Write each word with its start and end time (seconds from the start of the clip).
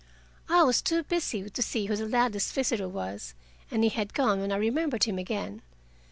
I 0.49 0.63
was 0.63 0.81
too 0.81 1.03
busy 1.03 1.47
to 1.47 1.61
see 1.61 1.85
who 1.85 1.95
the 1.95 2.07
Ladleys' 2.07 2.51
visitor 2.51 2.87
was, 2.89 3.35
and 3.69 3.83
he 3.83 3.91
had 3.91 4.15
gone 4.15 4.41
when 4.41 4.51
I 4.51 4.55
remembered 4.55 5.03
him 5.03 5.19
again. 5.19 5.61